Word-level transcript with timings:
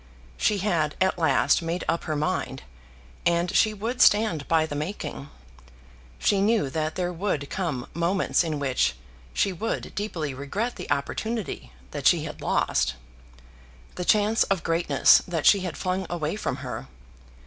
She 0.35 0.57
had 0.57 0.95
at 0.99 1.19
last 1.19 1.61
made 1.61 1.83
up 1.87 2.05
her 2.05 2.15
mind, 2.15 2.63
and 3.23 3.55
she 3.55 3.71
would 3.71 4.01
stand 4.01 4.47
by 4.47 4.65
the 4.65 4.73
making. 4.73 5.29
She 6.17 6.41
knew 6.41 6.71
that 6.71 6.95
there 6.95 7.13
would 7.13 7.51
come 7.51 7.87
moments 7.93 8.43
in 8.43 8.57
which 8.57 8.95
she 9.31 9.53
would 9.53 9.93
deeply 9.93 10.33
regret 10.33 10.75
the 10.75 10.89
opportunity 10.89 11.71
that 11.91 12.07
she 12.07 12.23
had 12.23 12.41
lost, 12.41 12.95
the 13.93 14.03
chance 14.03 14.41
of 14.45 14.63
greatness 14.63 15.19
that 15.27 15.45
she 15.45 15.59
had 15.59 15.77
flung 15.77 16.07
away 16.09 16.35
from 16.35 16.55
her. 16.65 16.87